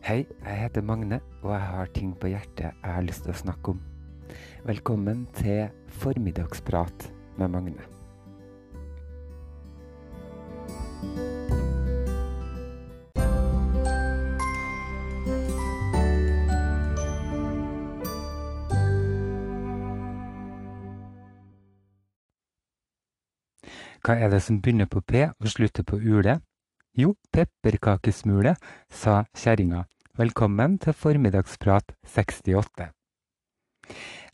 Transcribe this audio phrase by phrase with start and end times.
[0.00, 3.36] Hei, jeg heter Magne, og jeg har ting på hjertet jeg har lyst til å
[3.36, 3.80] snakke om.
[4.64, 5.68] Velkommen til
[6.00, 7.04] Formiddagsprat
[7.36, 7.84] med Magne.
[24.00, 26.40] Hva er det som begynner på P og slutter på ule?
[26.98, 28.56] Jo, pepperkakesmule,
[28.90, 29.84] sa kjerringa.
[30.18, 32.88] Velkommen til Formiddagsprat 68.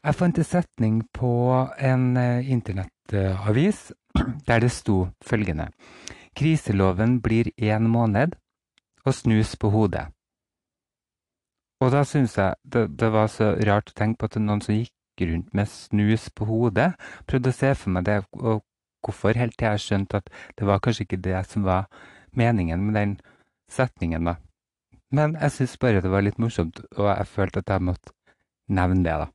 [0.01, 1.33] Jeg fant en setning på
[1.77, 3.93] en eh, internettavis
[4.49, 5.69] der det sto følgende
[6.33, 8.33] Kriseloven blir én måned
[9.05, 10.07] og snus på hodet.
[11.85, 14.81] Og da syns jeg det, det, var så rart å tenke på at noen som
[14.81, 16.95] gikk rundt med snus på hodet.
[17.29, 18.65] Prøvde å se for meg det, og
[19.05, 21.85] hvorfor, helt til jeg skjønte at det var kanskje ikke det som var
[22.39, 23.17] meningen med den
[23.73, 24.37] setningen, da.
[25.15, 28.15] Men jeg syns bare det var litt morsomt, og jeg følte at jeg måtte
[28.67, 29.29] nevne det, da.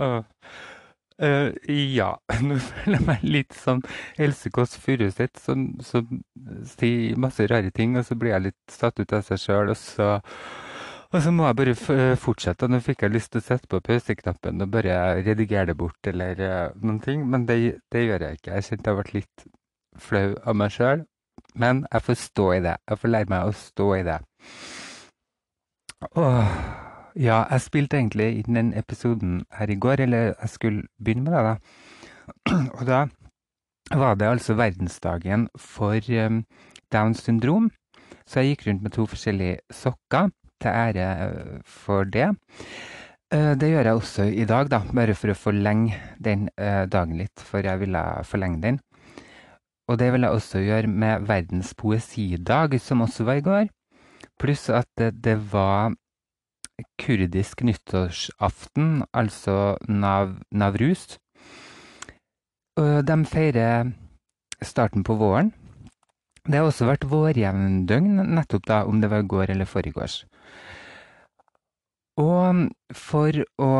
[0.00, 0.22] uh,
[1.22, 2.10] uh, ja,
[2.46, 3.84] nå føler jeg meg litt som
[4.18, 6.24] Else Kåss Furuseth, som, som,
[6.74, 9.78] sier masse rare ting, og så blir jeg litt satt ut av seg sjøl, og
[9.78, 10.16] så
[11.10, 12.68] og så må jeg bare fortsette.
[12.70, 16.38] Nå fikk jeg lyst til å sette på pauseknappen og bare redigere det bort eller
[16.38, 17.56] uh, noen ting, men det,
[17.90, 18.52] det, gjør jeg ikke.
[18.54, 19.48] Jeg kjente jeg ble litt
[20.02, 21.06] flau av meg sjøl,
[21.54, 22.76] men jeg får stå i det.
[22.88, 24.18] Jeg får lære meg å stå i det.
[26.16, 26.52] Åh,
[27.18, 31.34] ja, jeg spilte egentlig inn den episoden her i går, eller jeg skulle begynne med
[31.34, 31.56] det, da.
[32.78, 33.00] Og da
[33.98, 36.44] var det altså verdensdagen for um,
[36.92, 37.70] Downs syndrom,
[38.26, 40.30] så jeg gikk rundt med to forskjellige sokker
[40.62, 41.08] til ære
[41.66, 42.30] for det.
[43.34, 47.18] Uh, det gjør jeg også i dag, da, bare for å forlenge den uh, dagen
[47.18, 48.80] litt, for jeg ville forlenge den.
[49.90, 53.70] Og det vil jeg også gjøre med verdens poesidag, som også var i går.
[54.38, 55.96] Pluss at det, det var
[57.02, 61.18] kurdisk nyttårsaften, altså Nav, Navruz.
[62.78, 63.90] De feirer
[64.62, 65.50] starten på våren.
[66.46, 70.22] Det har også vært vårjevndøgn, nettopp da, om det var i går eller foregårs.
[72.20, 73.72] Og for å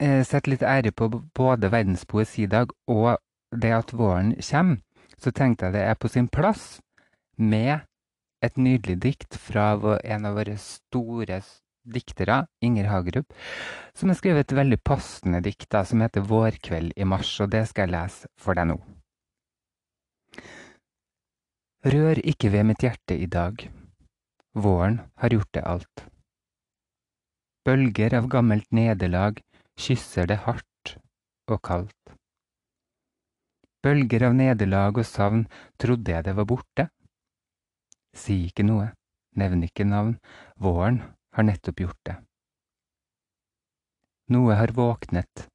[0.00, 3.20] eh, sette litt ære på både verdens poesidag og
[3.54, 4.80] det at våren kommer,
[5.22, 6.80] så tenkte jeg det er på sin plass
[7.38, 7.84] med
[8.42, 9.72] et nydelig dikt fra
[10.02, 11.40] en av våre store
[11.82, 13.34] diktere, Inger Hagerup,
[13.94, 17.88] som har skrevet et veldig passende dikt som heter 'Vårkveld i mars', og det skal
[17.88, 18.78] jeg lese for deg nå.
[21.84, 23.68] Rør ikke ved mitt hjerte i dag,
[24.54, 26.04] våren har gjort det alt.
[27.64, 29.40] Bølger av gammelt nederlag
[29.78, 30.96] kysser det hardt
[31.50, 32.14] og kaldt.
[33.82, 35.46] Bølger av nederlag og savn
[35.82, 36.86] trodde jeg det var borte.
[38.14, 38.92] Si ikke noe,
[39.40, 40.18] nevn ikke navn,
[40.60, 41.00] våren
[41.34, 42.16] har nettopp gjort det.
[44.32, 45.48] Noe har våknet,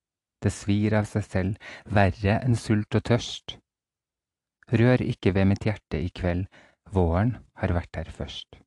[0.44, 3.58] det svir av seg selv, verre enn sult og tørst.
[4.68, 6.50] Rør ikke ved mitt hjerte i kveld,
[6.92, 8.60] våren har vært her først.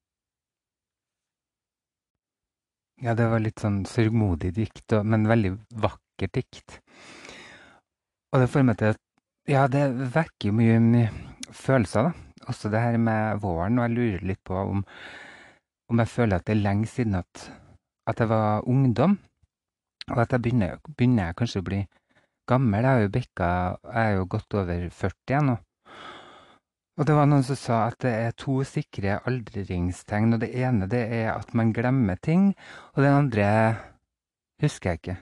[3.01, 5.55] Ja, det var litt sånn sørgmodig dikt, men veldig
[5.85, 6.81] vakkert dikt.
[8.33, 8.97] Og det får meg til
[9.51, 12.27] ja, det vekker jo mye, mye følelser, da.
[12.51, 14.85] Også det her med våren, og jeg lurer litt på om,
[15.91, 17.49] om jeg føler at det er lenge siden at,
[18.09, 19.19] at jeg var ungdom.
[20.11, 21.81] Og at jeg begynner, begynner jeg kanskje å bli
[22.51, 22.87] gammel.
[22.87, 23.51] Jeg er jo bikka
[23.85, 25.57] jeg er jo godt over 40 igjen nå.
[27.01, 30.35] Og det var noen som sa at det er to sikre aldringstegn.
[30.37, 32.51] Og det ene det er at man glemmer ting,
[32.95, 33.49] og det andre
[34.63, 35.19] husker jeg ikke.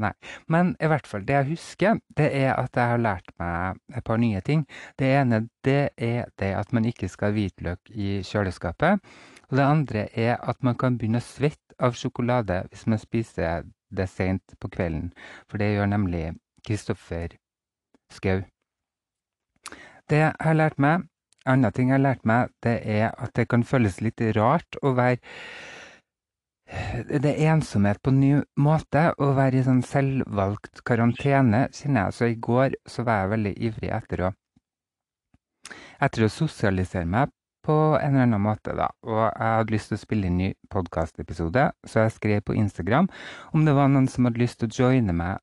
[0.00, 0.12] Nei.
[0.48, 4.04] Men i hvert fall, det jeg husker, det er at jeg har lært meg et
[4.06, 4.64] par nye ting.
[4.98, 9.02] Det ene det er det at man ikke skal ha hvitløk i kjøleskapet.
[9.50, 13.68] Og det andre er at man kan begynne å svette av sjokolade hvis man spiser
[13.92, 15.12] det sent på kvelden.
[15.50, 16.24] For det gjør nemlig
[16.64, 17.36] Kristoffer
[18.12, 18.40] Skau.
[20.08, 21.04] Det jeg har lært meg,
[21.48, 24.94] andre ting jeg har lært meg, det er at det kan føles litt rart å
[24.96, 25.20] være
[27.08, 29.10] det er ensomhet på en ny måte.
[29.18, 32.16] Å være i sånn selvvalgt karantene, kjenner jeg.
[32.16, 34.32] Så i går så var jeg veldig ivrig etter å,
[36.02, 37.32] etter å sosialisere meg
[37.62, 38.88] på en eller annen måte, da.
[39.06, 43.08] Og jeg hadde lyst til å spille inn ny podkastepisode, så jeg skrev på Instagram
[43.54, 45.38] om det var noen som hadde lyst til å joine meg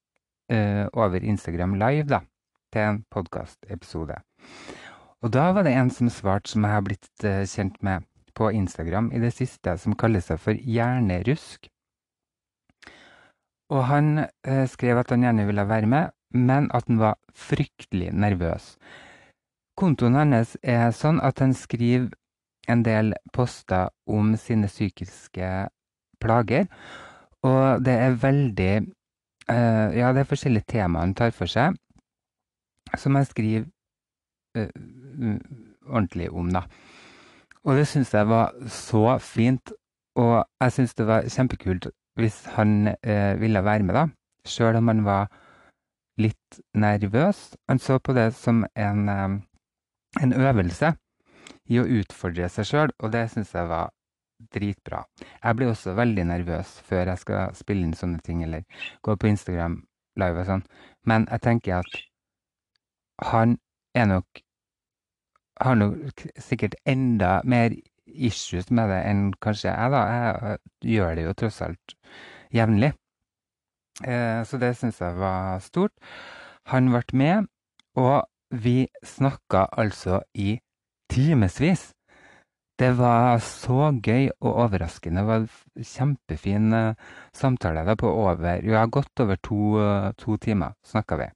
[0.51, 2.23] uh, over Instagram live, da,
[2.73, 4.19] til en podkastepisode.
[5.23, 8.08] Og da var det en som svarte, som jeg har blitt uh, kjent med
[8.39, 11.67] på Instagram i det siste som kaller seg for Hjernerusk.
[13.69, 18.13] Og han eh, skrev at han gjerne ville være med, men at han var fryktelig
[18.13, 18.73] nervøs.
[19.77, 22.09] Kontoen hans er sånn at han skriver
[22.69, 25.49] en del poster om sine psykiske
[26.21, 26.67] plager.
[27.45, 31.77] Og det er veldig eh, Ja, det er forskjellige temaer han tar for seg,
[32.97, 33.69] som han skriver
[34.57, 34.73] eh,
[35.87, 36.65] ordentlig om, da.
[37.67, 39.73] Og det syns jeg var så fint,
[40.19, 41.89] og jeg syns det var kjempekult
[42.19, 44.07] hvis han eh, ville være med, da.
[44.47, 45.29] Sjøl om han var
[46.19, 47.53] litt nervøs.
[47.69, 49.07] Han så på det som en,
[50.19, 50.91] en øvelse
[51.69, 53.93] i å utfordre seg sjøl, og det syns jeg var
[54.53, 55.03] dritbra.
[55.43, 58.65] Jeg blir også veldig nervøs før jeg skal spille inn sånne ting, eller
[59.05, 59.81] gå på Instagram
[60.19, 60.63] live og sånn,
[61.07, 61.99] men jeg tenker at
[63.31, 63.57] han
[63.95, 64.41] er nok
[65.59, 67.75] Har nok sikkert enda mer
[68.05, 70.01] issues med det enn kanskje jeg, da.
[70.07, 71.95] Jeg gjør det jo tross alt
[72.55, 72.93] jevnlig.
[74.05, 75.93] Eh, så det syns jeg var stort.
[76.71, 77.49] Han ble med,
[77.99, 80.59] og vi snakka altså i
[81.11, 81.89] timevis.
[82.79, 85.19] Det var så gøy og overraskende.
[85.19, 86.93] Det var en kjempefin uh,
[87.35, 91.27] samtale da, på over Ja, godt over to, uh, to timer snakka vi.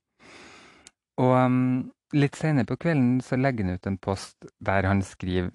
[1.20, 5.52] Og um, litt senere på kvelden så legger han ut en post der han skriver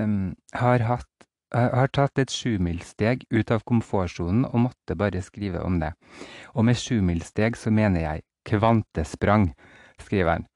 [0.00, 1.10] um, har, hatt,
[1.52, 5.92] har tatt et sjumilssteg ut av komfortsonen og måtte bare skrive om det.
[6.54, 9.52] Og med sjumilssteg så mener jeg kvantesprang,
[10.00, 10.46] skriver han.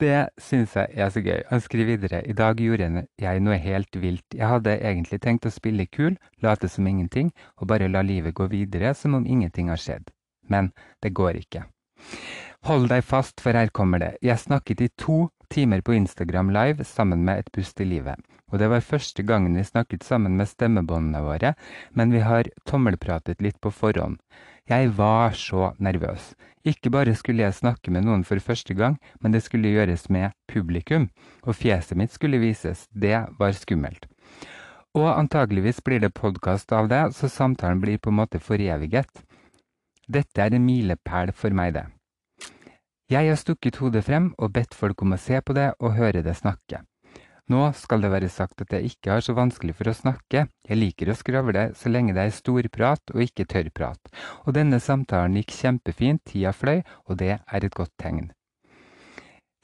[0.00, 1.42] Det syns jeg er så gøy.
[1.50, 4.24] Han skriver videre i dag gjorde jeg noe helt vilt.
[4.32, 7.28] Jeg hadde egentlig tenkt å spille kul, late som ingenting
[7.60, 10.08] og bare la livet gå videre som om ingenting har skjedd.
[10.48, 10.72] Men
[11.04, 11.66] det går ikke.
[12.68, 14.10] Hold deg fast, for her kommer det.
[14.20, 18.20] Jeg snakket i to timer på Instagram Live sammen med Et pust i livet.
[18.52, 21.54] Og det var første gangen vi snakket sammen med stemmebåndene våre,
[21.96, 24.18] men vi har tommelpratet litt på forhånd.
[24.68, 26.34] Jeg var så nervøs.
[26.62, 30.36] Ikke bare skulle jeg snakke med noen for første gang, men det skulle gjøres med
[30.50, 31.08] publikum,
[31.42, 32.84] og fjeset mitt skulle vises.
[32.92, 34.04] Det var skummelt.
[34.94, 39.24] Og antageligvis blir det podkast av det, så samtalen blir på en måte foreviget.
[40.10, 41.86] Dette er en milepæl for meg, det.
[43.10, 46.20] Jeg har stukket hodet frem og bedt folk om å se på det og høre
[46.22, 46.84] det snakke.
[47.50, 50.78] Nå skal det være sagt at jeg ikke har så vanskelig for å snakke, jeg
[50.78, 54.12] liker å skravle så lenge det er storprat og ikke tørrprat,
[54.46, 58.28] og denne samtalen gikk kjempefint, tida fløy, og det er et godt tegn.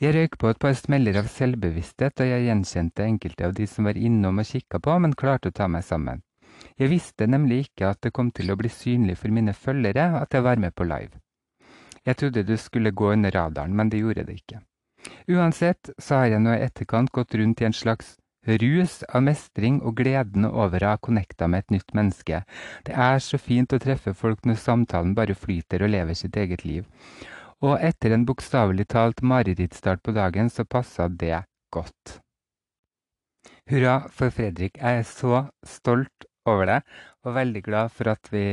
[0.02, 3.86] Jeg røyk på et par smeller av selvbevissthet, og jeg gjenkjente enkelte av de som
[3.86, 6.24] var innom og kikka på, men klarte å ta meg sammen.
[6.74, 10.34] Jeg visste nemlig ikke at det kom til å bli synlig for mine følgere at
[10.34, 11.22] jeg var med på live.
[12.06, 14.60] Jeg trodde du skulle gå under radaren, men det gjorde det ikke.
[15.30, 18.16] Uansett så har jeg nå i etterkant gått rundt i en slags
[18.46, 22.42] rus av mestring og gleden over å ha connecta med et nytt menneske.
[22.86, 26.62] Det er så fint å treffe folk når samtalen bare flyter og lever sitt eget
[26.64, 26.86] liv.
[27.64, 31.42] Og etter en bokstavelig talt marerittstart på dagen, så passa det
[31.74, 32.20] godt.
[33.66, 34.78] Hurra for Fredrik.
[34.78, 36.80] Jeg er så stolt over det,
[37.26, 38.46] og veldig glad for at vi,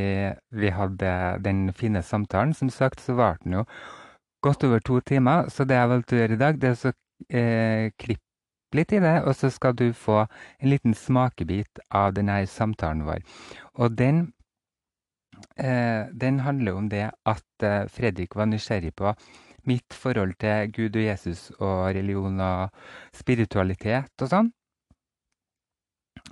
[0.51, 1.13] vi hadde
[1.45, 2.53] den fine samtalen.
[2.57, 3.65] Som sagt så varte den jo
[4.43, 5.49] godt over to timer.
[5.49, 6.93] Så det jeg valgte å gjøre i dag, det er å
[7.29, 8.23] eh, klippe
[8.73, 13.21] litt i det, og så skal du få en liten smakebit av denne samtalen vår.
[13.77, 14.33] Og den,
[15.57, 19.13] eh, den handler om det at eh, Fredrik var nysgjerrig på
[19.69, 22.73] mitt forhold til Gud og Jesus og religion og
[23.15, 24.51] spiritualitet og sånn.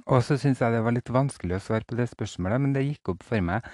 [0.10, 2.88] Og så syns jeg det var litt vanskelig å svare på det spørsmålet, men det
[2.88, 3.68] gikk opp for meg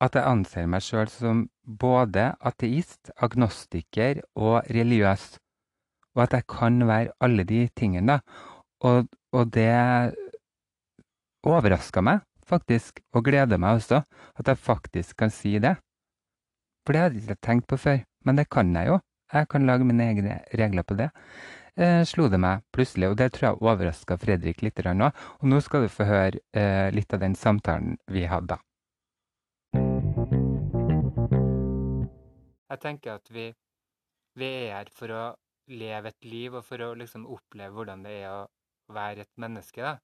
[0.00, 5.34] at jeg anser meg sjøl som både ateist, agnostiker og religiøs.
[6.16, 8.20] Og at jeg kan være alle de tingene.
[8.86, 9.68] Og, og det
[11.46, 14.00] overraska meg faktisk, og gleder meg også,
[14.40, 15.76] at jeg faktisk kan si det.
[16.82, 18.98] For det hadde jeg ikke tenkt på før, men det kan jeg jo.
[19.30, 21.10] Jeg kan lage mine egne regler på det.
[21.80, 25.06] Eh, slo det meg plutselig, og det tror jeg overraska Fredrik litt nå.
[25.40, 28.58] Og nå skal du få høre eh, litt av den samtalen vi hadde.
[32.68, 33.46] Jeg tenker at vi,
[34.36, 35.22] vi, er her for å
[35.72, 38.42] leve et liv, og for å liksom oppleve hvordan det er å
[38.92, 39.80] være et menneske.
[39.80, 39.94] da.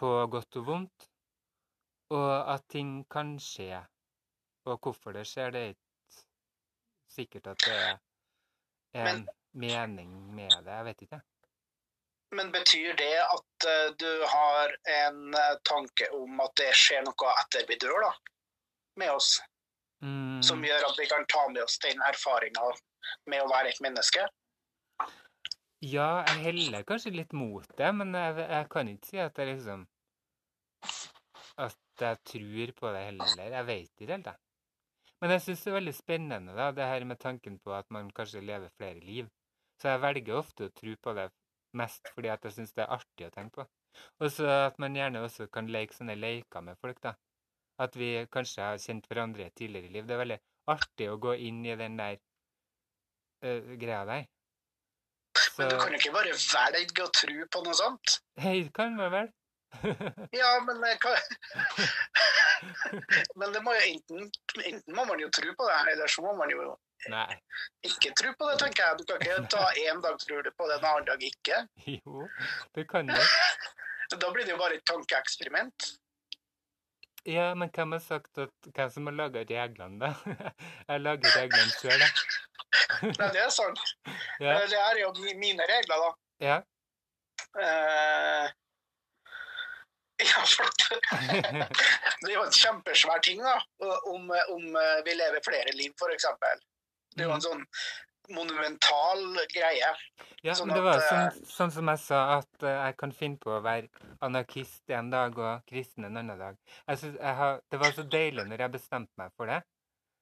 [0.00, 1.10] På godt og vondt.
[2.16, 3.82] Og at ting kan skje.
[4.64, 6.24] Og hvorfor det skjer, det er ikke
[7.12, 8.00] sikkert at det er
[9.04, 10.72] en men, mening med det.
[10.72, 11.20] Jeg vet ikke.
[12.36, 17.32] Men betyr det at uh, du har en uh, tanke om at det skjer noe
[17.42, 18.12] etter vi dør, da?
[19.02, 19.38] Med oss?
[20.04, 20.38] Mm.
[20.46, 22.70] Som gjør at vi kan ta med oss den erfaringa
[23.28, 24.28] med å være et menneske?
[25.80, 29.54] Ja, jeg heller kanskje litt mot det, men jeg, jeg kan ikke si at jeg
[29.54, 29.86] liksom
[31.60, 33.52] At jeg tror på det heller.
[33.56, 34.40] Jeg vet ikke helt, jeg.
[35.20, 38.08] Men jeg syns det er veldig spennende, da, det her med tanken på at man
[38.16, 39.26] kanskje lever flere liv.
[39.80, 41.30] Så jeg velger ofte å tro på det
[41.78, 43.66] mest fordi at jeg syns det er artig å tenke på.
[44.20, 47.14] Og så at man gjerne også kan leke sånne leker med folk, da.
[47.80, 50.06] At vi kanskje har kjent hverandre tidligere i liv.
[50.06, 50.38] Det er veldig
[50.74, 52.18] artig å gå inn i den der
[53.46, 54.28] uh, greia der.
[55.38, 55.62] Så...
[55.62, 56.36] Men du kan jo ikke bare
[56.76, 58.18] velge å tro på noe sånt?
[58.42, 59.32] Hei, kan man vel?
[60.40, 61.16] ja, men kan...
[63.40, 64.26] Men det må jo enten,
[64.60, 66.74] enten må man jo tro på det, eller så må man jo
[67.08, 67.38] Nei.
[67.86, 68.98] Ikke tro på det, tenker jeg.
[69.00, 71.62] Du kan ikke ta én dag tror du på det, en annen dag ikke.
[71.88, 72.26] Jo,
[72.76, 73.16] det kan du.
[74.12, 75.88] da blir det jo bare et tankeeksperiment.
[77.28, 80.12] Ja, men hvem har sagt at hvem som har laga reglene, da?
[80.88, 82.12] Jeg lager reglene sjøl, jeg.
[83.02, 83.80] Nei, det er sant.
[84.44, 84.56] Ja.
[84.64, 86.10] Det er jo mine regler, da.
[86.40, 86.56] Ja.
[87.56, 88.46] Uh,
[90.30, 90.68] ja, for
[92.20, 93.56] det er jo en kjempesvær ting, da.
[94.08, 94.64] Om, om
[95.04, 96.28] vi lever flere liv, f.eks.
[97.14, 97.48] Det er jo en mm.
[97.48, 97.66] sånn
[98.30, 99.90] monumental greie.
[100.44, 102.96] Ja, sånn men det var at, sånn, eh, sånn, som jeg sa, at uh, jeg
[103.02, 103.90] kan finne på å være
[104.24, 106.58] anarkist en dag og kristen en annen dag.
[106.86, 109.60] Jeg synes jeg har, det var så deilig når jeg bestemte meg for det.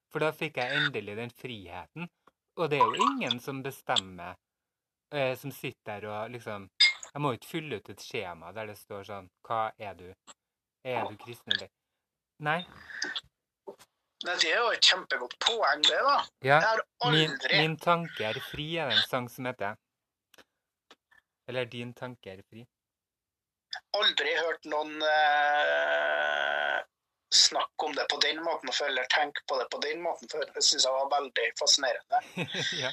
[0.09, 2.09] For da fikk jeg endelig den friheten.
[2.59, 4.39] Og det er jo ingen som bestemmer,
[5.13, 6.69] eh, som sitter der og liksom
[7.09, 10.09] Jeg må ikke fylle ut et skjema der det står sånn Hva er du?
[10.85, 11.71] Er du kristen eller
[12.39, 12.59] Nei.
[14.19, 16.17] Det er jo et kjempegodt poeng, det, da.
[16.43, 16.57] Ja,
[17.05, 17.21] aldri...
[17.29, 19.77] min, min, tanke er fri er en sang som heter.
[21.47, 22.65] Eller Din tanke er fri.
[23.95, 26.75] Aldri hørt noen eh,
[27.33, 30.45] snakke om det på den måten før, eller tenke på det på den måten før.
[30.53, 32.21] Det syns jeg var veldig fascinerende.
[32.83, 32.91] ja.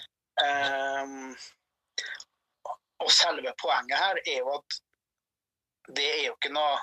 [1.02, 1.37] um,
[3.04, 4.78] og selve poenget her er jo at
[5.97, 6.78] det er jo ikke noe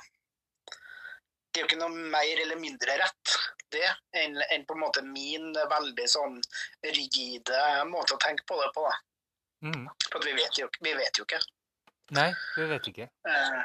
[1.54, 3.34] Det er jo ikke noe mer eller mindre rett
[3.74, 3.90] det
[4.20, 6.40] enn, en på en måte min veldig sånn
[6.86, 8.86] rigide måte å tenke på det på.
[8.88, 8.96] da.
[9.70, 9.88] Mm.
[10.10, 11.42] For vi vet, jo, vi vet jo ikke.
[12.14, 13.10] Nei, vi vet ikke.
[13.26, 13.62] Uh,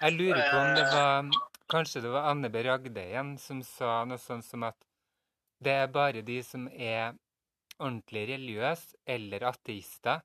[0.00, 0.94] jeg lurer på om det eh.
[0.94, 2.62] var Kanskje det var Anne B.
[2.66, 4.78] Ragde igjen som sa noe sånt som at
[5.62, 7.12] det er bare de som er
[7.76, 10.24] ordentlig religiøse eller ateister,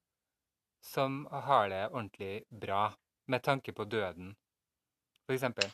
[0.81, 2.88] som har det ordentlig bra
[3.29, 4.33] med tanke på døden.
[5.29, 5.69] Eh,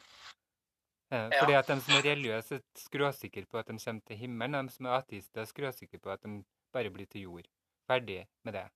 [1.11, 4.67] fordi at de som er religiøse, er skråsikre på at de kommer til himmelen.
[4.67, 6.37] De som er ateister, er skråsikre på at de
[6.73, 7.49] bare blir til jord.
[7.87, 8.67] Ferdig med det.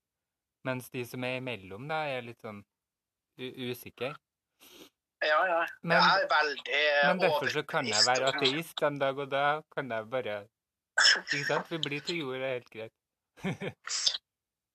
[0.67, 2.59] Mens de som er imellom, da, er litt sånn
[3.39, 4.15] usikre.
[5.23, 5.61] Ja, ja.
[5.81, 9.61] Men, jeg er veldig Men derfor så kan jeg være ateist en dag, og da
[9.73, 10.35] kan jeg bare
[11.31, 11.71] Ikke sant?
[11.71, 12.95] Vi blir til jord, det er helt greit.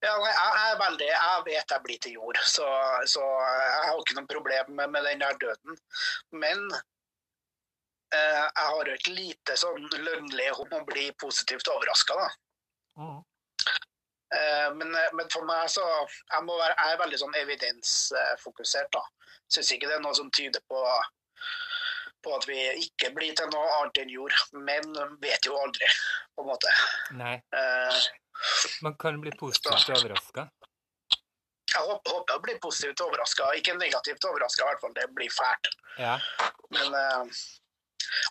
[0.00, 2.64] Ja, jeg er veldig, jeg vet jeg blir til jord, så,
[3.04, 5.76] så jeg har ikke noe problem med, med den der døden.
[6.32, 6.99] Men Eh,
[8.10, 12.30] jeg har jo et lite sånn lønnlig om å bli positivt overraska, da.
[13.00, 13.18] Mm.
[14.74, 18.90] Men, eh, men, for meg så jeg, være, jeg er veldig sånn evidensfokusert.
[18.94, 19.02] da.
[19.50, 20.84] Syns ikke det er noe som tyder på,
[22.24, 24.36] på at vi ikke blir til noe annet enn jord.
[24.54, 24.86] Men
[25.22, 25.90] vet jo aldri,
[26.36, 26.74] på en måte.
[27.18, 27.36] Nei.
[27.54, 28.00] Uh,
[28.86, 30.46] Man kan bli positivt overraska?
[31.70, 33.50] Jeg håper, håper jeg blir positivt overraska.
[33.58, 34.94] Ikke negativt overraska, i hvert fall.
[34.94, 35.74] Det blir fælt.
[35.98, 36.16] Ja.
[36.74, 37.42] Men uh,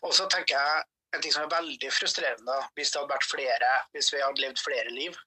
[0.03, 3.71] og så tenker jeg en ting som er veldig frustrerende hvis det hadde vært flere,
[3.95, 5.17] hvis vi hadde levd flere liv,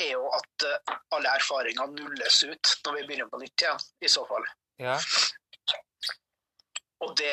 [0.00, 4.12] er jo at eh, alle erfaringer nulles ut når vi begynner på nytt igjen, i
[4.12, 4.44] så fall.
[4.82, 4.98] Ja.
[7.04, 7.32] Og det,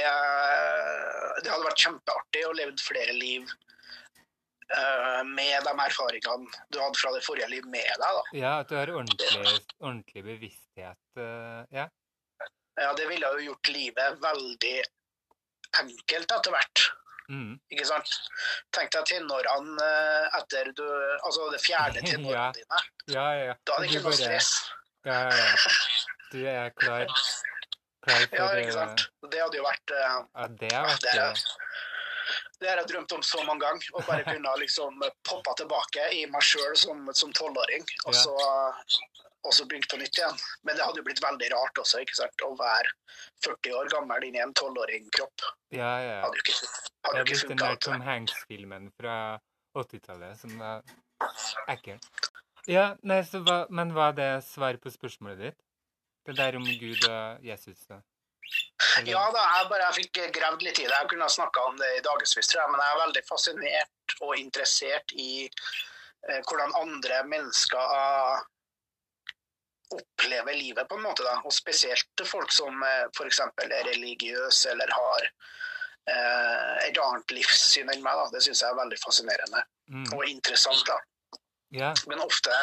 [1.43, 7.13] det hadde vært kjempeartig å leve flere liv uh, med de erfaringene du hadde fra
[7.15, 8.01] det forrige liv med deg.
[8.03, 8.23] da.
[8.35, 9.29] Ja, at du har ordentlig,
[9.79, 10.99] ordentlig bevissthet.
[11.15, 11.87] Uh, ja.
[12.75, 14.75] ja, det ville jo gjort livet veldig
[15.81, 16.83] enkelt etter hvert.
[17.31, 17.55] Mm.
[17.71, 18.09] Ikke sant?
[18.75, 22.49] Tenk deg tenårene eh, etter du Altså det fjerde tenårene ja.
[22.57, 22.81] dine.
[23.07, 23.55] Ja, ja, ja.
[23.63, 24.51] Da er det ikke noe stress.
[25.07, 25.71] Ja, ja, ja.
[26.33, 27.05] Du er klar,
[28.03, 29.07] klar for Ja, ikke sant.
[29.29, 31.27] Det hadde jo vært uh, Ja, det har vært det,
[32.63, 33.89] det har jeg drømt om så mange ganger.
[33.93, 37.83] Å bare kunne liksom poppe tilbake i meg sjøl som tolvåring.
[38.07, 38.35] Og så
[39.43, 40.37] og så begynte på nytt igjen.
[40.63, 42.93] Men det hadde jo blitt veldig rart også, ikke sant, å være
[43.45, 45.47] 40 år gammel inn i en tolvåring-kropp.
[45.75, 46.19] Ja, ja.
[46.23, 46.55] Hadde jo ikke,
[47.07, 49.17] hadde det er blitt den der Tom Hanks-filmen fra
[49.75, 50.85] 80-tallet som var
[51.71, 51.99] ekkel.
[52.69, 55.61] Ja, nei, så hva, men var det svar på spørsmålet ditt?
[56.23, 57.81] Det der om Gud og Jesus?
[57.89, 57.99] Da?
[59.03, 60.95] Ja da, jeg bare jeg fikk gravd litt i det.
[60.95, 65.13] Jeg kunne ha snakka om det i dagevis, men jeg er veldig fascinert og interessert
[65.19, 67.95] i eh, hvordan andre mennesker
[69.93, 71.25] har opplever livet, på en måte.
[71.25, 73.41] da, Og spesielt folk som eh, f.eks.
[73.63, 78.19] er religiøse eller har eh, et annet livssyn enn meg.
[78.19, 80.11] da, Det syns jeg er veldig fascinerende mm.
[80.17, 80.85] og interessant.
[80.89, 80.99] da.
[81.73, 81.97] Yeah.
[82.07, 82.53] Men ofte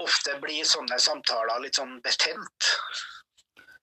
[0.00, 2.70] ofte blir sånne samtaler litt sånn betent.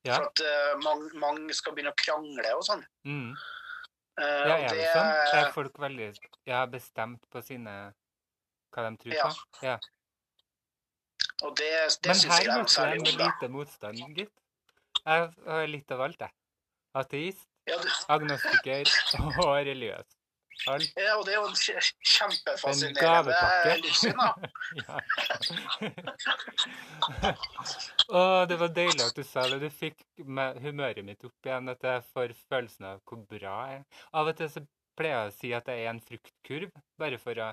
[0.08, 0.16] Yeah.
[0.16, 2.84] For at uh, mange, mange skal begynne å krangle og sånn.
[3.08, 3.36] Mm.
[4.18, 5.12] Uh, ja, er det, det sånn?
[5.38, 6.10] Er folk veldig
[6.50, 7.76] ja, bestemt på sine
[8.74, 9.28] hva de tror ja.
[9.30, 9.66] på?
[9.66, 9.78] Ja.
[11.46, 11.72] Og det,
[12.04, 14.36] det syns jeg er særlig Men her møtte jeg med lite motstand, gitt.
[15.04, 16.34] Jeg har litt av alt, jeg.
[16.98, 17.90] Ateist, ja, du...
[18.16, 18.84] agnostiker
[19.46, 20.08] og religiøs.
[20.68, 20.94] Alt.
[20.98, 21.56] Ja, og det er jo en
[22.12, 24.30] kjempefascinerende livssyn, da.
[28.08, 29.60] Å, det var deilig at du sa det.
[29.62, 31.70] Du fikk humøret mitt opp igjen.
[31.70, 34.04] At jeg får følelsen av hvor bra jeg er.
[34.18, 34.66] Av og til så
[34.98, 37.52] pleier jeg å si at jeg er en fruktkurv, bare for å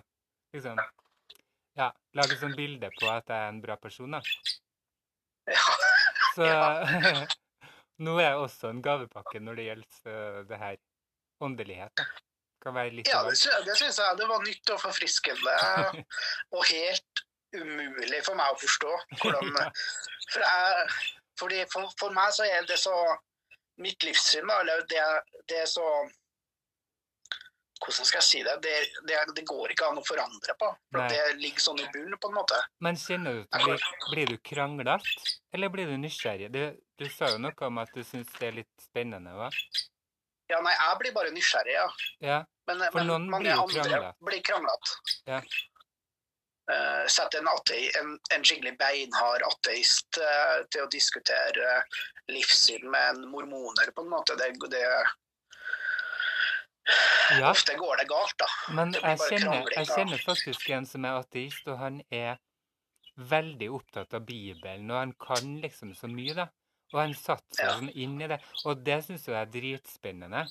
[0.55, 0.81] liksom
[1.79, 4.23] ja, lage sånn bilde på at jeg er en bra person, da.
[5.51, 5.65] Ja.
[6.35, 6.47] Så
[8.05, 10.79] nå er jeg også en gavepakke når det gjelder det her
[11.45, 11.93] åndelighet.
[12.01, 12.07] da.
[12.65, 15.55] Kan være litt ja, det, det syns jeg det var nytt og forfriskende.
[16.57, 18.95] og helt umulig for meg å forstå.
[19.21, 19.53] Hvordan,
[20.33, 20.89] for, jeg,
[21.39, 22.97] fordi for, for, meg så er det så
[23.83, 25.03] Mitt livssyn, eller det,
[25.51, 25.83] det er så
[27.85, 28.55] hvordan skal jeg si det?
[28.65, 28.75] Det,
[29.09, 30.71] det, det går ikke an å forandre på.
[30.93, 31.09] For Nei.
[31.13, 32.61] det ligger sånn i bunnen, på en måte.
[32.85, 36.51] Men kjenner du, blir, blir du kranglete, eller blir du nysgjerrig?
[36.55, 36.63] Du,
[37.01, 39.51] du sa jo noe om at du syns det er litt spennende, hva?
[40.53, 41.87] Ja, nei, jeg blir bare nysgjerrig, ja.
[42.25, 42.41] ja.
[42.69, 44.19] Men, men mange blir andre kranglet.
[44.29, 44.99] blir kranglete.
[45.29, 45.41] Ja.
[46.65, 51.99] Uh, Sett en, atei, en, en, skikkelig beinhard ateist uh, til å diskutere uh,
[52.33, 54.37] livssyn med en mormoner, på en måte.
[54.41, 54.85] Det, det,
[57.41, 57.51] ja.
[57.51, 58.49] Ofte går det galt, da.
[58.77, 62.37] Men jeg kjenner, jeg kjenner, faktisk en som er ateist, og han er
[63.15, 66.49] veldig opptatt av Bibelen, og han kan liksom så mye, da.
[66.93, 67.75] Og han satte seg ja.
[67.79, 68.39] sånn inn i det.
[68.69, 70.45] Og det syns jeg er dritspennende.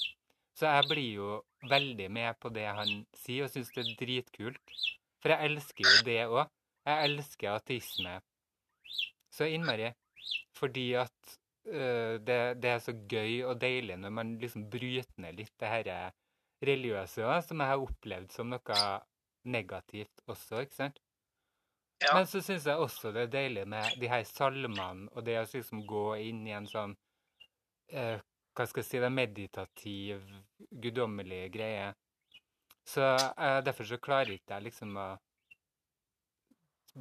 [0.57, 1.29] Så jeg blir jo
[1.69, 4.75] veldig med på det han sier, og syns det er dritkult.
[5.23, 6.51] For jeg elsker jo det òg.
[6.83, 8.17] Jeg elsker ateisme
[9.34, 9.93] så innmari.
[10.58, 11.38] Fordi at
[11.71, 15.71] uh, det, det, er så gøy og deilig når man liksom bryter ned litt det
[15.71, 15.97] herre
[16.63, 18.84] religiøse òg, som jeg har opplevd som noe
[19.43, 21.02] negativt også, ikke sant?
[22.04, 22.17] Ja.
[22.17, 25.47] Men så syns jeg også det er deilig med de her salmene, og det å
[25.47, 26.95] liksom gå inn i en sånn
[27.91, 28.19] eh,
[28.54, 30.26] Hva skal jeg si, det meditativ,
[30.84, 31.88] guddommelig greie.
[32.86, 35.08] Så eh, derfor så klarer ikke jeg liksom å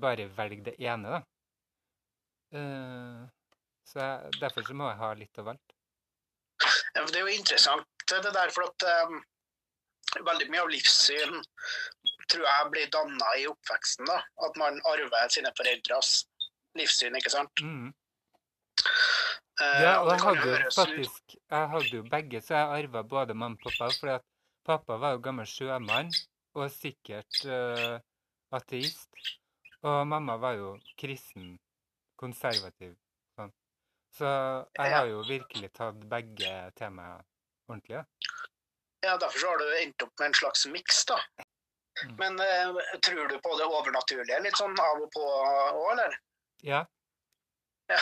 [0.00, 1.20] bare velge det ene, da.
[2.56, 3.20] Eh,
[3.84, 5.76] så jeg, derfor så må jeg ha litt av alt.
[6.94, 9.20] Det er jo interessant det der, for at um,
[10.20, 11.40] veldig mye av livssyn
[12.32, 14.06] tror jeg blir danna i oppveksten.
[14.08, 16.22] da, At man arver sine foreldres
[16.78, 17.64] livssyn, ikke sant?
[17.64, 17.90] Mm.
[19.60, 23.34] Uh, ja, og jeg hadde jo faktisk jeg hadde jo begge, så jeg arva både
[23.36, 23.90] mamma og pappa.
[23.98, 24.24] For at
[24.66, 26.12] pappa var jo gammel sjømann
[26.56, 27.98] og sikkert uh,
[28.56, 29.10] ateist.
[29.82, 31.56] Og mamma var jo kristen,
[32.16, 32.94] konservativ.
[33.36, 33.52] Sånn.
[34.16, 34.30] Så
[34.78, 37.20] jeg har jo virkelig tatt begge temaer
[37.68, 38.00] ordentlig.
[38.00, 38.04] Ja.
[39.02, 41.18] Ja, Derfor har du endt opp med en slags miks, da.
[42.04, 42.14] Mm.
[42.18, 46.14] Men uh, tror du på det overnaturlige litt sånn av og på òg, eller?
[46.62, 46.84] Ja.
[47.90, 47.98] ja.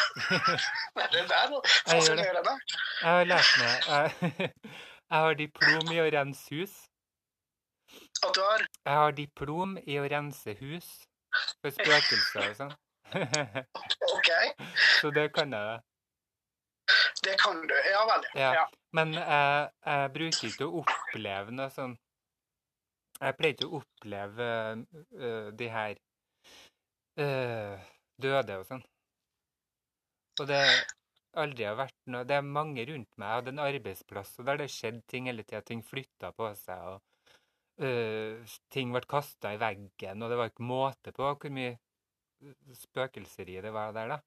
[1.00, 2.54] det er gjøre fascinerende.
[3.00, 4.52] Jeg har lært meg jeg,
[5.10, 6.76] jeg har diplom i å rense hus.
[8.20, 8.66] At du har?
[8.84, 10.90] Jeg har diplom i å rense hus
[11.62, 12.76] for spøkelser og sånn.
[14.14, 14.30] OK.
[15.00, 15.80] Så det kan jeg.
[17.22, 17.74] Det kan du.
[17.92, 18.28] Ja vel.
[18.34, 18.52] Ja.
[18.54, 18.68] ja.
[18.96, 21.92] Men jeg, jeg, bruker ikke å oppleve noe sånn
[23.20, 24.46] Jeg pleier ikke å oppleve
[24.80, 25.98] uh, de her
[27.20, 28.82] uh, døde og sånn.
[30.40, 30.62] Og det
[31.40, 33.26] aldri har vært noe Det er mange rundt meg.
[33.26, 35.62] Jeg hadde en arbeidsplass og der det skjedde ting hele tida.
[35.66, 40.72] Ting flytta på seg, og uh, ting ble kasta i veggen, og det var ikke
[40.72, 41.76] måte på hvor mye
[42.80, 44.20] spøkelseri det var der, da.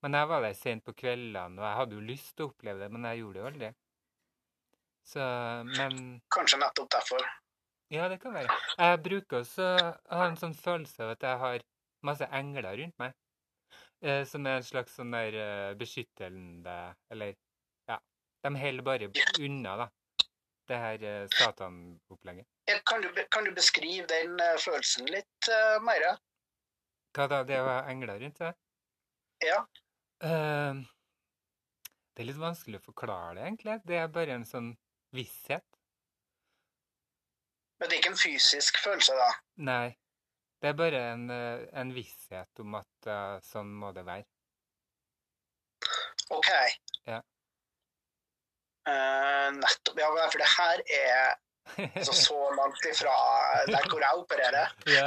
[0.00, 2.80] Men jeg var der sent på kveldene, og jeg hadde jo lyst til å oppleve
[2.80, 3.70] det, men jeg gjorde det jo aldri.
[5.10, 5.26] Så,
[5.76, 5.96] men
[6.32, 7.26] Kanskje nettopp derfor.
[7.90, 8.54] Ja, det kan være.
[8.78, 11.64] Jeg bruker også å ha en sånn følelse av at jeg har
[12.06, 13.16] masse engler rundt meg.
[14.00, 16.76] Eh, som er en slags sånn der eh, beskyttende
[17.12, 17.34] Eller
[17.90, 17.98] ja.
[18.40, 19.10] De holder bare
[19.44, 19.88] unna, da.
[20.70, 22.48] Det her eh, satanopplegget.
[22.88, 26.04] Kan, kan, du beskrive den følelsen litt uh, mer?
[27.16, 27.40] Hva da?
[27.44, 28.54] Det å ha engler rundt seg?
[29.42, 29.58] Ja.
[30.20, 30.80] Uh,
[32.14, 33.78] det er litt vanskelig å forklare det, egentlig.
[33.88, 34.74] Det er bare en sånn
[35.16, 35.64] visshet.
[37.80, 39.30] Men det er ikke en fysisk følelse, da?
[39.70, 39.86] Nei.
[40.60, 44.26] Det er bare en, eh, en visshet om at uh, sånn må det være.
[46.36, 46.50] OK.
[47.08, 47.22] Ja.
[48.84, 49.96] Uh, nettopp.
[49.96, 51.38] Ja, for det her er
[51.76, 53.14] altså så langt ifra
[53.66, 54.68] der hvor jeg opererer.
[54.86, 55.06] Ja.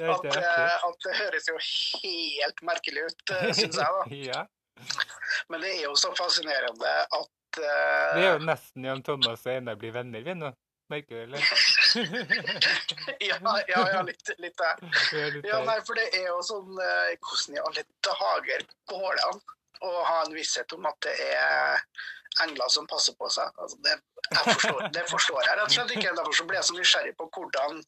[0.14, 1.58] at, eh, at, det høres jo
[2.04, 4.02] helt merkelig ut, eh, syns jeg, da.
[4.30, 4.46] ja.
[5.48, 8.16] Men det er jo så fascinerende at uh...
[8.16, 10.52] Vi er jo nesten Jan Thomas og Einar blir venner, vi nå.
[10.90, 11.38] Merker du, eller?
[13.22, 13.36] ja,
[13.68, 14.80] ja, ja, litt, litt der.
[15.46, 19.38] Ja, nei, for det er jo sånn Hvordan i alle dager går det an
[19.86, 21.84] å ha en visshet om at det er
[22.44, 23.52] engler som passer på seg?
[23.60, 23.96] Altså, det,
[24.30, 26.16] forstår, det, forstår, jeg rett og slett ikke.
[26.18, 27.80] Derfor så ble jeg så nysgjerrig på hvordan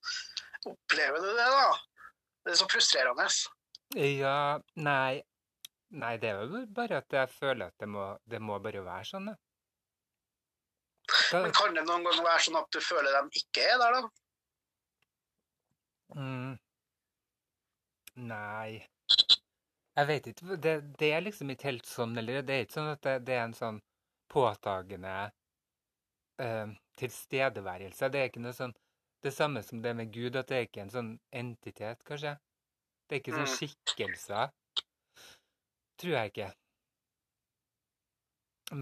[0.73, 1.69] opplever du det, da?
[2.43, 3.29] Det er så frustrerende.
[3.99, 4.39] Ja,
[4.81, 5.23] nei
[5.93, 9.05] Nei, det er jo bare at jeg føler at det må, det må bare være
[9.05, 9.35] sånn, da.
[11.37, 14.03] Men kan det noen ganger være sånn at du føler de ikke er der, da?
[16.17, 16.59] Mm.
[18.29, 18.83] Nei
[19.97, 20.57] Jeg vet ikke.
[20.61, 23.37] Det, det, er liksom ikke helt sånn, eller det er ikke sånn at det, det
[23.37, 23.81] er en sånn
[24.33, 25.17] påtagende
[26.43, 28.09] eh, tilstedeværelse.
[28.13, 28.75] Det er ikke noe sånn
[29.23, 32.35] det samme som det med Gud, at det er ikke en sånn entitet, kanskje.
[33.07, 33.53] Det er ikke sånn mm.
[33.55, 34.51] skikkelser.
[36.03, 36.49] Tror jeg ikke.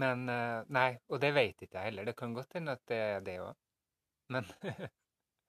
[0.01, 2.09] Men eh, Nei, og det vet ikke jeg heller.
[2.09, 3.53] Det kan godt hende at det er det òg.
[4.33, 4.49] Men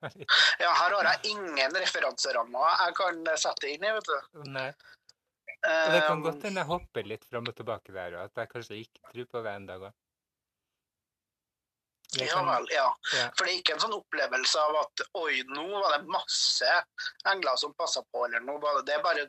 [0.02, 4.40] Ja, her har jeg ingen referanserammer jeg kan sette inn i, vet du.
[4.50, 4.68] Nei.
[5.62, 8.79] Det kan godt hende jeg hopper litt fram og tilbake der, og at jeg kanskje
[8.83, 9.98] ikke tror på det en dag òg.
[12.20, 12.96] Ja vel, ja.
[13.16, 13.29] ja.
[13.37, 16.75] For det er ikke en sånn opplevelse av at oi, nå var det masse
[17.31, 18.61] engler som passa på, eller noe.
[18.61, 19.25] Det, det, er bare,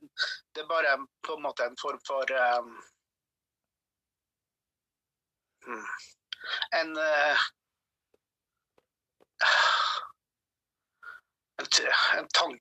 [0.51, 2.73] det er bare på en måte en form for um,
[6.75, 7.45] En uh,
[11.61, 12.53] en, tang...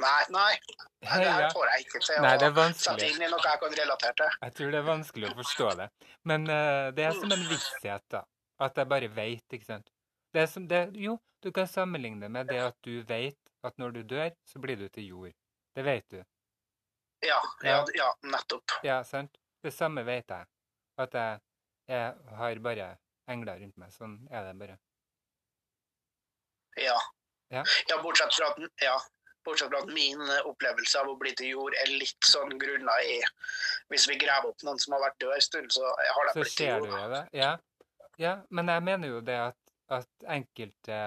[0.00, 0.52] Nei, nei.
[1.00, 4.16] Det her får jeg ikke til nei, å sette inn i noe jeg kan relatere
[4.20, 4.36] til.
[4.46, 5.88] Jeg tror det er vanskelig å forstå det.
[6.28, 8.24] Men uh, det er som en visshet, da.
[8.60, 9.92] At jeg bare veit, ikke sant.
[10.34, 14.02] Det som det, jo, du kan sammenligne med det at du veit at når du
[14.14, 15.36] dør, så blir du til jord.
[15.76, 16.20] Det vet du.
[17.26, 18.78] Ja, ja, ja nettopp.
[18.84, 19.36] Ja, sant.
[19.60, 20.48] Det samme vet jeg.
[21.00, 21.40] At jeg,
[21.88, 22.90] jeg har bare
[23.28, 23.92] engler rundt meg.
[23.92, 24.78] Sånn er det bare.
[26.80, 26.96] Ja.
[27.50, 28.98] Ja, ja bortsett fra at ja,
[29.44, 33.16] Bortsett fra at min opplevelse av å bli til jord er litt sånn grunna i
[33.92, 36.56] Hvis vi graver opp noen som har vært død en stund, så har de blitt
[36.58, 36.86] til jord.
[36.86, 37.50] Så ser du det, ja.
[38.20, 40.98] Ja, men jeg mener jo det at, at enkelte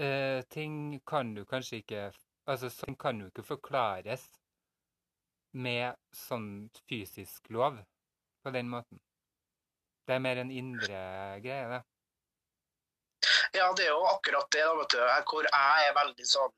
[0.00, 2.06] uh, ting kan du kanskje ikke
[2.46, 4.22] Altså, sånn kan jo ikke forklares
[5.58, 7.80] med sånn fysisk lov
[8.46, 9.00] på den måten.
[10.06, 11.00] Det er mer en indre
[11.42, 11.80] greie, det.
[13.56, 15.02] Ja, det er jo akkurat det, da, vet du.
[15.30, 16.56] Hvor jeg er veldig sånn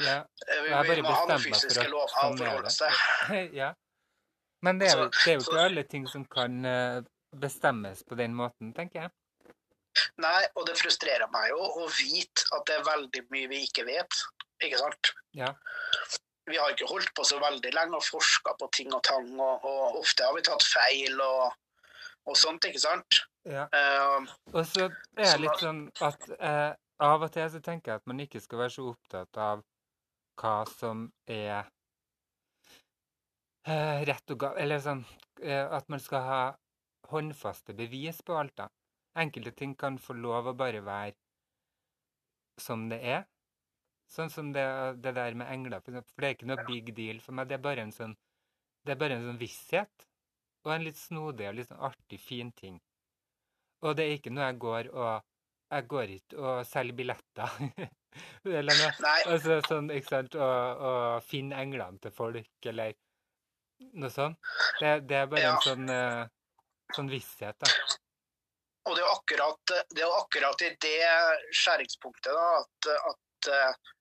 [0.00, 0.18] ja.
[0.46, 3.00] Eh, vi, vi må ha noen fysiske lover å forholde oss til.
[3.62, 3.72] ja.
[4.62, 7.00] Men det er, jo, det er jo ikke alle ting som kan uh,
[7.34, 9.14] bestemmes på den måten, tenker jeg.
[10.22, 13.84] Nei, og det frustrerer meg jo å vite at det er veldig mye vi ikke
[13.88, 14.20] vet,
[14.62, 15.10] ikke sant?
[15.36, 15.50] Ja.
[16.48, 19.66] Vi har ikke holdt på så veldig lenge og forska på ting og tang, og,
[19.66, 21.52] og, ofte har vi tatt feil og,
[22.30, 23.20] og sånt, ikke sant?
[23.48, 23.66] Ja.
[23.74, 28.02] Uh, og så er det litt sånn at uh, av og til så tenker jeg
[28.02, 29.64] at man ikke skal være så opptatt av
[30.38, 31.66] hva som er
[33.66, 35.02] uh, rett og galt Eller sånn
[35.42, 36.42] at man skal ha
[37.10, 38.68] håndfaste bevis på alt, da.
[39.18, 41.16] Enkelte ting kan få lov å bare være
[42.62, 43.24] som det er.
[44.12, 44.64] Sånn som det,
[45.02, 45.98] det der med engler, for.
[46.12, 47.50] For det er ikke noe big deal for meg.
[47.50, 48.14] Det er bare en sånn,
[48.86, 50.06] det er bare en sånn visshet.
[50.62, 52.78] Og en litt snodig og litt sånn artig, fin ting.
[53.82, 55.28] Og det er ikke noe jeg går og
[55.72, 57.52] Jeg går ikke og selger billetter.
[58.60, 58.90] eller noe.
[59.00, 59.20] Nei.
[59.32, 62.92] Altså, sånn, ikke sant, og, og finne englene til folk, eller
[63.96, 64.36] noe sånt.
[64.80, 65.54] Det, det er bare ja.
[65.54, 66.28] en sånn uh,
[66.92, 67.96] Sånn visshet, da.
[68.84, 73.92] Og det er jo akkurat, det er akkurat i det skjæringspunktet da, at, at uh,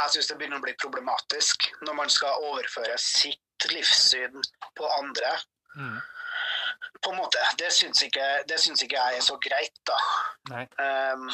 [0.00, 4.40] jeg syns det begynner å bli problematisk når man skal overføre sitt livssyn
[4.74, 5.36] på andre.
[5.78, 6.00] Mm.
[7.02, 7.42] På en måte.
[7.58, 9.98] Det syns ikke, ikke, jeg er så greit, da.
[10.78, 11.28] Um,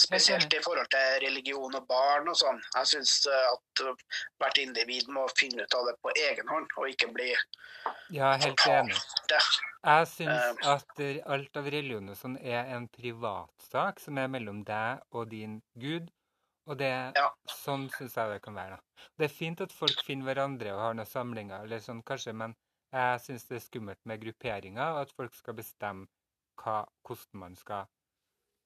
[0.00, 2.60] spesielt i forhold til religion og barn og sånn.
[2.76, 3.82] Jeg syns at
[4.40, 7.32] hvert individ må finne ut av det på egen hånd, og ikke bli
[8.14, 8.96] ja, helt enig.
[9.30, 10.72] Jeg syns eh.
[10.74, 15.60] at alt av religion og sånn er en privatsak som er mellom deg og din
[15.80, 16.10] gud.
[16.68, 17.28] Og det, ja.
[17.50, 18.76] sånn syns jeg det kan være.
[18.76, 19.06] da.
[19.18, 22.54] Det er fint at folk finner hverandre og har noen samlinger, eller sånn kanskje, men
[22.92, 26.08] jeg syns det er skummelt med grupperinger, og at folk skal bestemme
[26.60, 27.88] hva, hvordan man skal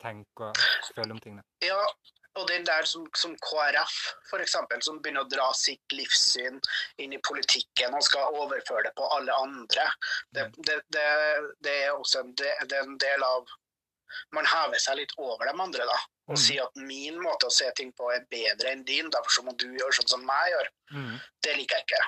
[0.03, 1.45] tenke og føle om tingene.
[1.63, 1.81] Ja,
[2.35, 3.99] og den der som, som KrF,
[4.31, 4.57] f.eks.,
[4.87, 6.59] som begynner å dra sitt livssyn
[7.03, 9.85] inn i politikken og skal overføre det på alle andre,
[10.35, 10.57] det, mm.
[10.67, 11.05] det, det,
[11.67, 12.35] det er også en,
[12.65, 13.55] en, del av
[14.35, 16.43] man hever seg litt over de andre da, og mm.
[16.43, 19.55] sier at min måte å se ting på er bedre enn din, derfor så må
[19.61, 20.71] du gjøre sånn som meg gjør.
[20.95, 21.17] Mm.
[21.47, 22.05] Det liker jeg ikke.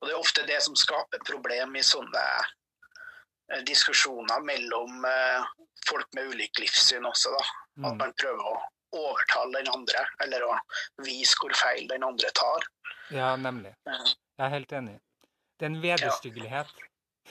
[0.00, 5.52] Og det er ofte det som skaper problem i sånne eh, diskusjoner mellom eh,
[5.88, 7.44] folk med ulik livssyn også, da.
[7.78, 7.88] Mm.
[7.90, 8.58] At man prøver å
[8.94, 10.52] overtale den andre, eller å
[11.02, 12.68] vise hvor feil den andre tar.
[13.14, 13.74] Ja, nemlig.
[13.84, 14.98] Jeg er helt enig.
[15.58, 16.78] Det er en vederstyggelighet.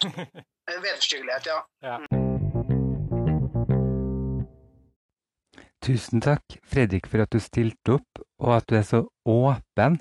[0.04, 0.28] Ja.
[0.74, 1.62] en vederstyggelighet, ja.
[1.86, 1.98] ja.
[5.84, 10.00] Tusen takk, Fredrik, for at du stilte opp, og at du er så åpen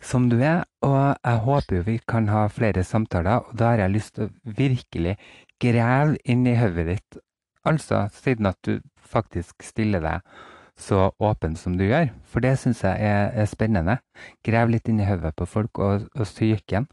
[0.00, 0.64] som du er.
[0.86, 4.28] Og jeg håper jo vi kan ha flere samtaler, og da har jeg lyst til
[4.28, 5.16] å virkelig
[5.60, 7.20] grave inn i hodet ditt.
[7.68, 10.32] Altså, siden at du faktisk stiller deg
[10.80, 12.08] så åpen som du gjør.
[12.24, 13.98] For det syns jeg er, er, spennende.
[14.46, 16.88] Grav litt inn i hodet på folk og, og psyken.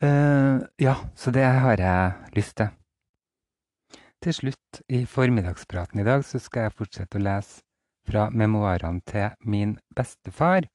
[0.00, 2.70] Uh, ja, så det har jeg lyst til.
[4.20, 7.62] Til slutt, i formiddagspraten i dag, så skal jeg fortsette å lese
[8.08, 10.66] fra memoarene til min bestefar,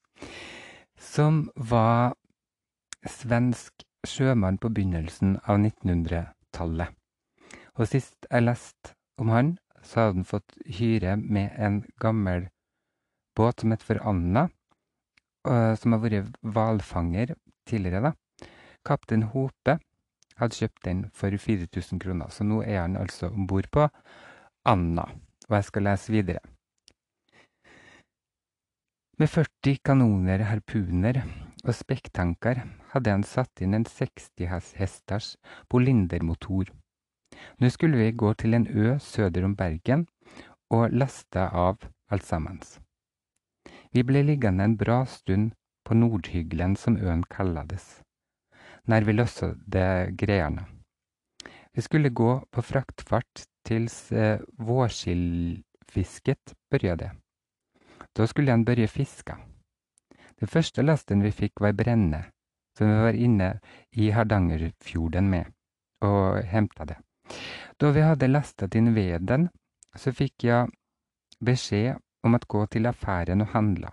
[0.98, 2.14] som var
[3.06, 6.92] svensk sjømann på begynnelsen av 1900-tallet.
[7.76, 12.48] Og sist jeg leste om han, så hadde han fått hyre med en gammel
[13.36, 14.48] båt som het for Anna,
[15.44, 17.36] som har vært hvalfanger
[17.68, 18.10] tidligere.
[18.10, 18.48] da.
[18.86, 19.78] Kaptein Hope
[20.40, 23.88] hadde kjøpt den for 4000 kroner, så nå er han altså om bord på
[24.66, 25.06] Anna.
[25.48, 26.42] Og jeg skal lese videre.
[29.16, 31.22] Med 40 kanoner, harpuner
[31.64, 32.58] og spekktanker
[32.90, 35.28] hadde han satt inn en 60 hesters
[35.72, 36.68] Bolindermotor.
[37.56, 40.04] Nå skulle vi gå til en ø søder om Bergen
[40.68, 42.60] og laste av alt sammen.
[43.96, 45.56] Vi ble liggende en bra stund
[45.88, 48.02] på Nordhyggelen, som øen kallades,
[48.84, 49.54] når vi løste
[50.12, 50.68] greiene.
[51.72, 57.16] Vi skulle gå på fraktfart til eh, vårskildfisket børja
[58.16, 59.36] Da skulle han børje fiske.
[60.40, 62.22] Den første lasten vi fikk, var brenne,
[62.76, 63.50] som vi var inne
[63.92, 65.52] i Hardangerfjorden med
[66.04, 66.96] og henta det.
[67.80, 69.48] Da vi hadde lastet inn veden,
[69.96, 70.72] så fikk jeg
[71.44, 73.92] beskjed om å gå til affæren og handle.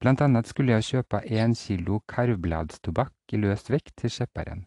[0.00, 4.64] Blant annet skulle jeg kjøpe én kilo karvbladstobakk i løs vekt til kjøperen.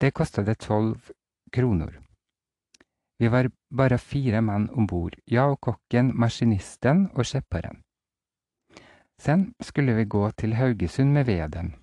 [0.00, 1.10] Det kostet tolv
[1.52, 1.98] kroner.
[3.18, 7.82] Vi var bare fire mann om bord, jeg og kokken, maskinisten og skipperen.
[9.18, 11.74] Sen skulle vi gå til Haugesund med veden.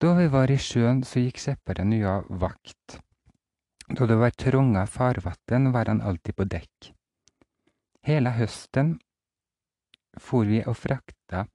[0.00, 3.00] Da vi var i sjøen, så gikk skipperen og jeg vakt.
[3.90, 6.92] Da det var trange farvann, var han alltid på dekk.
[8.04, 8.98] Hele høsten
[10.20, 11.46] for vi og frakta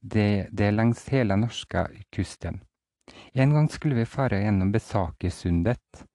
[0.00, 2.62] det, det langs hele norske kysten.
[3.32, 6.06] En gang skulle vi fare gjennom Besakersundet.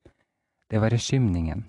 [0.71, 1.65] Det var i skymningen.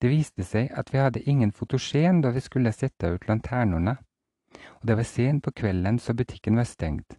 [0.00, 3.96] Det viste seg at vi hadde ingen fotogen da vi skulle sette ut lanternene,
[4.78, 7.18] og det var sent på kvelden så butikken var stengt.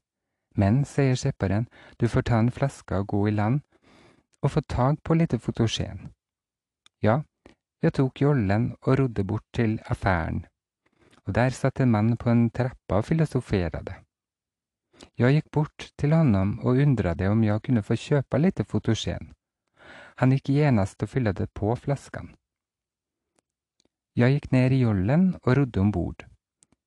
[0.56, 1.68] Men, sier skipperen,
[2.00, 3.60] du får ta en flaske og gå i land
[4.40, 6.14] og få tak på litt fotogen.
[7.04, 7.20] Ja,
[7.84, 10.46] jeg tok jollen og rodde bort til affæren,
[11.28, 14.00] og der satt en mann på en trappa og filosoferte.
[15.20, 19.34] Jeg gikk bort til honom og undret om jeg kunne få kjøpe litt fotogen.
[20.22, 22.30] Han gikk genast og fylte på flaskan.
[24.16, 26.24] Jeg gikk ned i jollen og rodde om bord.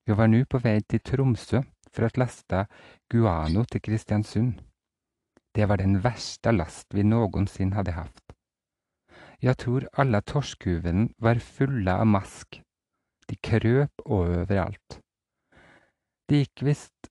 [0.09, 1.61] Jeg var nå på vei til Tromsø
[1.93, 2.63] for å laste
[3.13, 4.63] guano til Kristiansund.
[5.53, 8.25] Det var den verste last vi noensinne hadde hatt.
[9.45, 12.63] Jeg tror alle torskhuvene var fulle av mask.
[13.29, 14.99] De krøp overalt.
[16.29, 17.08] Det gikk visst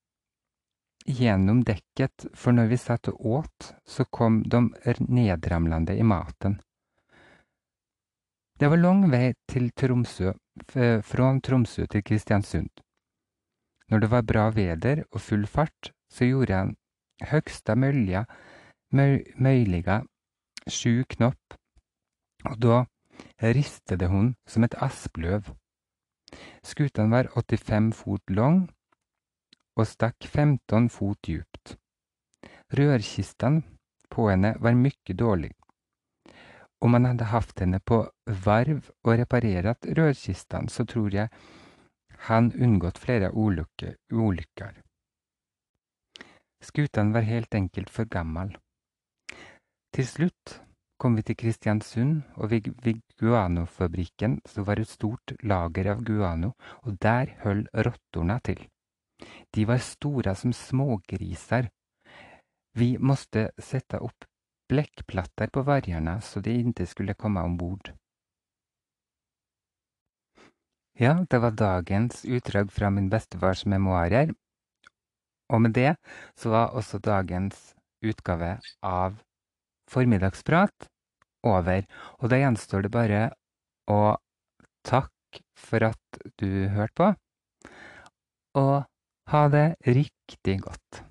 [1.08, 4.68] gjennom dekket, for når vi satt og åt, så kom de
[5.08, 6.60] nedramlende i maten.
[8.60, 10.34] Det var lang vei til Tromsø,
[10.74, 12.72] fra Tromsø til Kristiansund.
[13.88, 16.76] Når det var bra veder og full fart, så gjorde han
[17.32, 18.26] høgsta mølja
[18.92, 20.02] møyliga
[20.68, 21.56] sju knopp,
[22.48, 22.82] og da
[23.56, 25.54] ristede hun som et aspløv.
[26.66, 28.68] Skutan var 85 fot lang
[29.78, 31.78] og stakk 15 fot djupt.
[32.74, 33.62] Rørkisten
[34.10, 35.54] på henne var mye dårlig.
[36.82, 38.02] Om man hadde hatt henne på
[38.46, 41.30] varv og reparert rørkisten, så tror jeg
[42.28, 44.82] han unngått flere ulykker.
[46.62, 48.56] Skutan var helt enkelt for gammel.
[49.94, 50.62] Til slutt
[51.02, 56.52] kom vi til Kristiansund, og ved, ved Guano-fabrikken så var et stort lager av guano,
[56.86, 58.66] og der holdt rottorna til.
[59.54, 61.70] De var store som smågriser.
[62.78, 64.28] Vi måtte sette opp
[64.70, 67.94] blekkplatter på varene så de ikke skulle komme om bord.
[70.98, 74.34] Ja, det var dagens utdrag fra min bestefars memoarer.
[75.54, 75.96] Og med det
[76.36, 79.20] så var også dagens utgave av
[79.88, 80.90] Formiddagsprat
[81.48, 81.86] over.
[82.20, 83.22] Og da gjenstår det bare
[83.88, 84.18] å
[84.88, 87.08] takke for at du hørte på,
[88.58, 88.88] og
[89.28, 91.04] ha det riktig godt.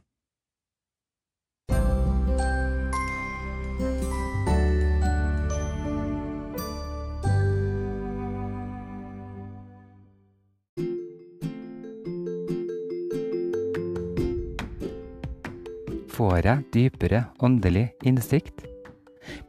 [16.16, 18.64] Får jeg dypere åndelig innsikt?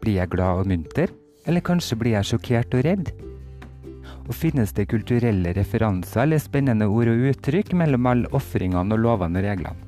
[0.02, 1.14] Blir jeg glad og munter,
[1.48, 3.27] eller kanskje blir jeg sjokkert og redd?
[4.28, 9.40] Og finnes det kulturelle referanser eller spennende ord og uttrykk mellom alle ofringene og lovene
[9.40, 9.88] og reglene?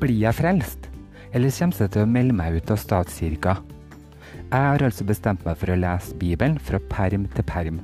[0.00, 0.86] Blir jeg frelst,
[1.34, 3.56] eller kommer jeg til å melde meg ut av statskirka?
[4.50, 7.82] Jeg har altså bestemt meg for å lese Bibelen fra perm til perm.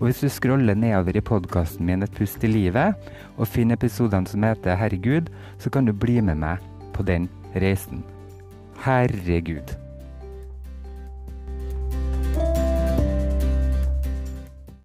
[0.00, 2.96] Og hvis du scroller nedover i podkasten min Et pust i livet,
[3.36, 6.60] og finner episodene som heter Herregud, så kan du bli med meg
[6.92, 8.02] på den reisen.
[8.84, 9.81] Herregud.